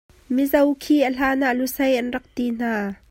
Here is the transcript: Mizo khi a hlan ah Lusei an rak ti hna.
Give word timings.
Mizo 0.35 0.61
khi 0.81 0.95
a 1.07 1.09
hlan 1.15 1.41
ah 1.47 1.55
Lusei 1.59 1.93
an 1.99 2.07
rak 2.13 2.25
ti 2.35 2.45
hna. 2.51 2.71